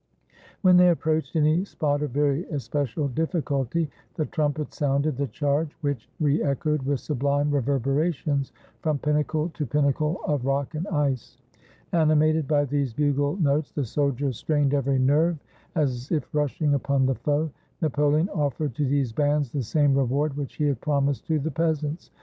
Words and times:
When 0.63 0.77
they 0.77 0.89
approached 0.89 1.35
any 1.35 1.63
spot 1.63 2.01
of 2.01 2.09
very 2.09 2.45
especial 2.47 3.07
difi&culty, 3.07 3.87
the 4.15 4.25
trumpets 4.25 4.75
sounded 4.79 5.15
the 5.15 5.27
charge, 5.27 5.77
which 5.81 6.09
re 6.19 6.41
echoed, 6.41 6.81
with 6.81 6.99
sublime 6.99 7.51
reverberations, 7.51 8.51
from 8.79 8.97
pinnacle 8.97 9.49
to 9.49 9.63
pinnacle 9.67 10.19
of 10.25 10.43
rock 10.43 10.73
and 10.73 10.87
ice. 10.87 11.37
Animated 11.91 12.47
by 12.47 12.65
these 12.65 12.95
bugle 12.95 13.35
notes, 13.37 13.71
the 13.71 13.85
soldiers 13.85 14.37
strained 14.39 14.73
every 14.73 14.97
nerve 14.97 15.37
as 15.75 16.11
if 16.11 16.33
rushing 16.33 16.73
upon 16.73 17.05
the 17.05 17.13
foe. 17.13 17.51
Napoleon 17.79 18.27
offered 18.29 18.73
to 18.77 18.87
these 18.87 19.13
bands 19.13 19.51
the 19.51 19.61
same 19.61 19.93
reward 19.95 20.35
which 20.35 20.55
he 20.55 20.63
had 20.63 20.81
promised 20.81 21.27
to 21.27 21.37
the 21.37 21.51
peasants. 21.51 22.09